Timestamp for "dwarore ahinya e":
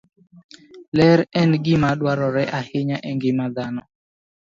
1.99-3.11